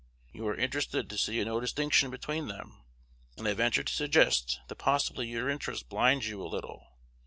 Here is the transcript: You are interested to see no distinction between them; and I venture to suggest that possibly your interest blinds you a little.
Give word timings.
You 0.33 0.47
are 0.47 0.55
interested 0.57 1.07
to 1.11 1.17
see 1.19 1.43
no 1.43 1.59
distinction 1.59 2.09
between 2.09 2.47
them; 2.47 2.83
and 3.37 3.47
I 3.47 3.53
venture 3.53 3.83
to 3.83 3.93
suggest 3.93 4.59
that 4.67 4.75
possibly 4.77 5.27
your 5.27 5.47
interest 5.47 5.89
blinds 5.89 6.27
you 6.27 6.41
a 6.41 6.49
little. 6.49 6.87